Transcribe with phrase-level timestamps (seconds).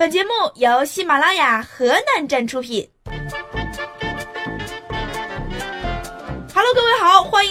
[0.00, 2.88] 本节目由喜马拉雅河南站出品。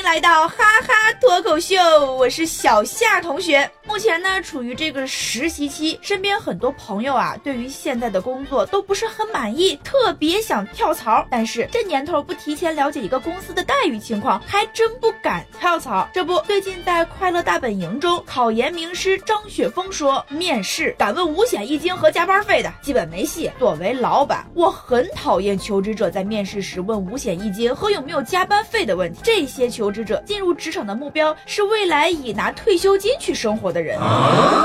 [0.10, 1.78] 来到哈哈脱口秀，
[2.16, 3.70] 我是小夏同学。
[3.86, 11.24] 目前呢，处于这个实习期，身边很多朋友啊，对于现在的工作都不是很满意，特别想跳槽。
[11.30, 16.10] 但是这年头不提前了解一个公司的待遇情况，还真不敢跳槽。
[16.12, 23.52] 这不，最近在《快乐大本营》中，考研名师张雪峰说，面试敢问五险一金和加班费的，基本没戏。
[23.60, 29.20] 作为老板，我很讨厌求职者在面试时问五险一金和有没有加班费的问题。
[29.24, 33.80] 这些求职者进入职场的目标是未来以拿退休金去生活的。
[33.80, 33.98] 人，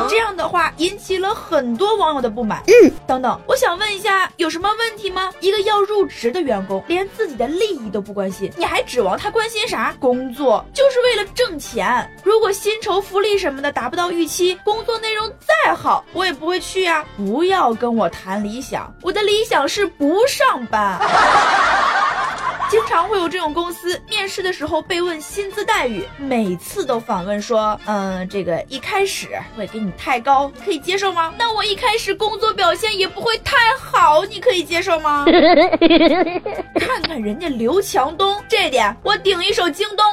[0.08, 2.60] 这样的话引起了很多网友的不满。
[2.66, 5.30] 嗯，等等，我想问一下，有什么问题吗？
[5.38, 9.94] 一个要入职的员工，连自己的利益都不关心，你还指望他关心啥？
[10.00, 12.10] 工作就是为了挣钱。
[12.24, 15.30] 如果薪酬、福利什么的达不到预期，工作内容
[15.64, 17.04] 再好，我也不会去啊。
[17.16, 20.98] 不要跟我谈理想，我的理想是不上班。
[22.74, 31.32] 经常会有这种公司面试的时候被问薪资待遇，每次都反问说，嗯，这个一开始会给你太高，可以接受吗？
[31.38, 35.24] 那我一开始工作表现也不会太好，你可以接受吗？
[36.74, 40.04] 看看人家刘强东，这点我顶一手京东。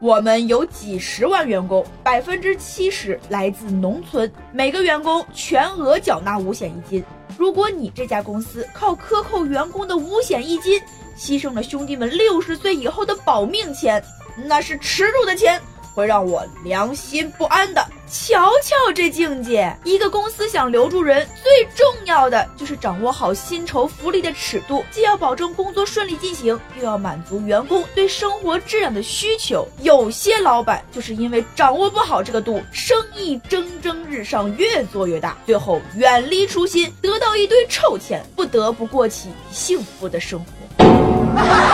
[0.00, 7.04] 我们有几十万员工，百分之七十来自农村，每个员工全额缴纳五险一金。
[7.38, 10.82] 如果你这家公司靠克扣员工的五险一金，
[11.20, 14.02] 牺牲了兄弟们六十岁以后的保命钱，
[14.46, 15.60] 那是耻辱的钱，
[15.94, 17.86] 会让我良心不安的。
[18.12, 29.68] 瞧瞧这境界，一个公司想留住人，最重要的就是掌握好薪酬福利的尺度，既要保证工作顺利进行，又要满足员工对生活质量的需求。
[29.82, 40.59] 有些老板就是因为掌握不好这个度，生意蒸蒸日上，越做越大，最后远离初心，得到一堆臭钱，不得不过起幸福的生活。
[41.36, 41.69] Ha ha!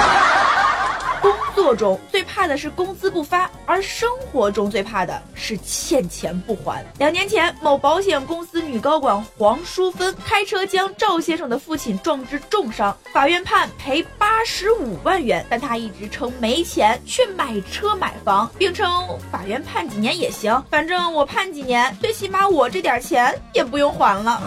[1.66, 6.86] 作中最怕的是工资不发，而生活中最怕的是欠钱不还。
[6.96, 18.88] 两年前，某保险公司女高管黄淑芬开车将赵先生的父亲撞致重伤，法院判赔八十五万元，但她一直称没钱去买车买房，并称
[19.32, 24.40] 法院判几年也行，反正我判几年，最起码我这点钱也不用还了。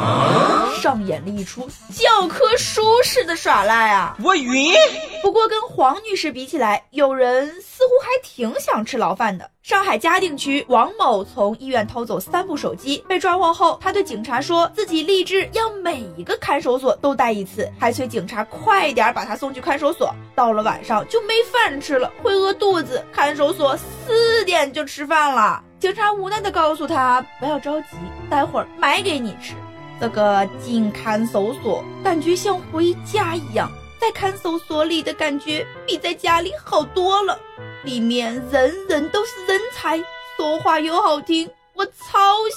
[0.81, 4.15] 上演了一出教科书式的耍赖啊！
[4.23, 4.73] 我晕。
[5.21, 9.49] 不过跟黄女士比起来，有有人似乎还挺想吃牢饭的。
[9.63, 20.13] 上海嘉定区王某从医院偷走三部手机，被抓获后，他对警察说自己立志要每一个看守所都待一次，还催警察快点把他送去看守所。
[20.35, 23.03] 到了晚上就没饭吃了，会饿肚子。
[23.11, 27.97] 看守所四点就吃饭了，警察无奈的告诉他不要着急，
[28.29, 29.55] 待会儿买给你吃。
[29.99, 33.67] 这个进看守所感觉像回家一样。
[33.99, 37.37] 在看守所里的感觉比在家里好多了，
[37.83, 39.97] 里面人人都是人才，
[40.37, 41.91] 说话又好听，我超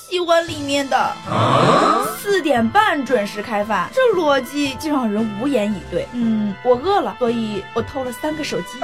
[0.08, 1.12] 喜欢里面的。
[2.16, 6.06] 四点半准时开饭，这逻辑就让人无言以对。
[6.12, 8.78] 嗯，我饿了，所以我偷了三个手机。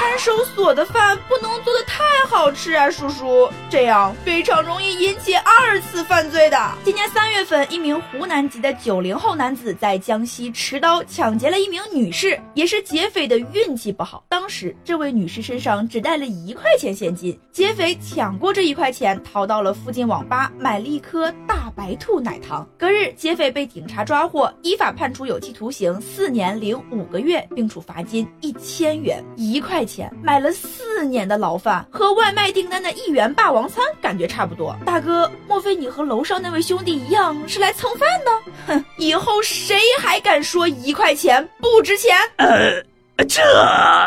[0.00, 6.58] 看守所的饭不能做的太好吃啊，叔叔，这样非常容易引起二次犯罪的。
[6.82, 14.24] 今年三月份，一名湖南籍的九零后男子在江西持刀抢劫了一名女士，也是劫匪的运气不好。
[14.26, 22.66] 当时这位女士身上只带了一块钱现金，劫匪抢过这一块钱，逃到了附近网吧买了一颗大白兔奶糖。
[22.78, 29.22] 隔日，劫匪被警察抓获，依法判处有期徒刑四年零五个月，并处罚金一千元。
[29.36, 29.84] 一块。
[29.90, 34.76] 钱买了四年的牢饭，和外卖订单的一元霸王餐感觉差不多。
[34.86, 38.52] 大哥，莫非你和楼上那位兄弟一样是来蹭饭的？
[38.68, 42.16] 哼，以后谁还敢说一块钱不值钱？
[42.36, 43.42] 呃，这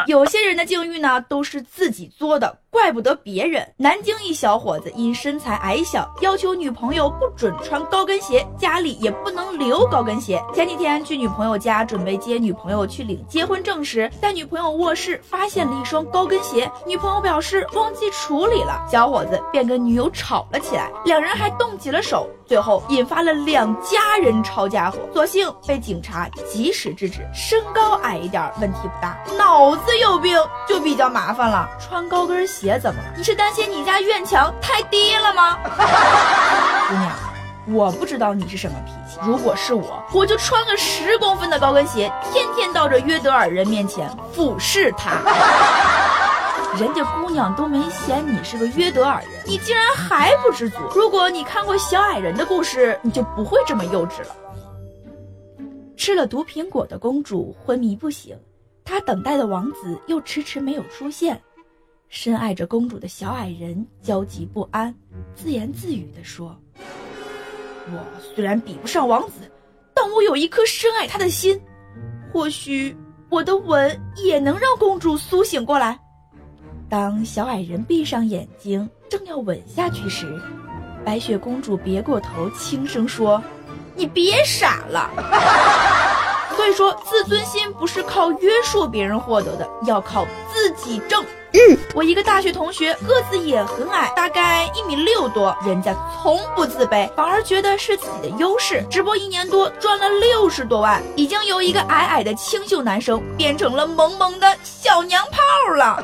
[0.08, 2.60] 有些人的境遇呢，都是自己作的。
[2.74, 3.64] 怪不得别人。
[3.78, 10.44] 南京一小伙子因身材矮小，要求女朋友不准穿高跟鞋，家里也不能留高跟鞋。
[10.56, 27.20] 前几天去女朋友家准备接女朋友去领结婚证时，在女朋友卧室发现了一双高跟鞋，女朋友表示忘记处理了，小伙子便跟女友吵了起来，两人还动起了手，最后引发了两家人抄家伙，所幸被警察及时制止。
[27.32, 30.36] 身高矮一点问题不大，脑子有病
[30.68, 32.63] 就比较麻烦了，穿高跟鞋。
[32.64, 33.14] 鞋怎么了？
[33.18, 35.60] 你是担心你家院墙太低了吗？
[36.88, 37.12] 姑娘，
[37.68, 39.20] 我不知道你是什么脾气。
[39.22, 45.12] 如果是我，我就穿个十公分的高跟鞋，天天到这约德尔人面前俯视他。
[46.80, 50.78] 人家姑娘都没嫌你是个约德尔人，你竟然还不知足。
[50.96, 54.36] 如果你看过小矮人的故事，你就不会这么幼稚了。
[55.98, 58.38] 吃了毒苹果的公主昏迷不醒，
[58.86, 61.42] 她等待的王子又迟迟没有出现。
[62.16, 64.94] 深爱着公主的小矮人焦急不安，
[65.34, 66.56] 自言自语地说
[67.90, 68.06] ：“我
[68.36, 69.52] 虽然比不上王子，
[69.96, 71.60] 但我有一颗深爱他的心，
[72.32, 72.96] 或许
[73.32, 76.00] 我的吻也能让公主苏醒过来。”
[76.88, 80.40] 当小矮人闭上眼睛，正要吻下去时，
[81.04, 83.44] 白雪公主别过头，轻声说。
[83.96, 85.10] 你别傻了。
[86.56, 91.24] 所以说，自尊心不是靠约束别人获得的，要靠自己挣。
[91.56, 98.84] 嗯，我一个大学同学个子也很矮，大概一米六多，人家从不自卑，反而觉得是自己的优势。
[98.90, 106.04] 直播一年多赚了六十多万，已经由一个矮矮的清秀男生变成了萌萌的小娘炮了。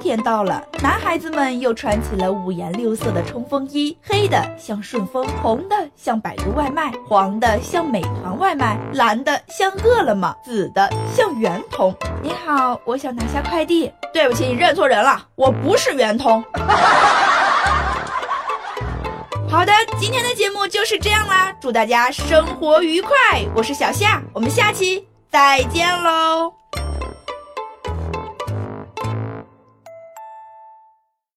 [0.00, 11.94] 天到了，男孩子们又穿起了五颜六色的冲锋衣，黑的像顺丰，红的像百度外卖，黄的像美团外卖，蓝的像饿了么，紫的像圆通。
[12.22, 13.92] 你好，我想拿下快递。
[14.12, 16.42] 对不起，你认错人了，我不是圆通。
[19.48, 23.10] 好的，今天的节目就是这样啦，祝大家生活愉快。
[23.54, 26.59] 我是小夏，我们下期再见喽。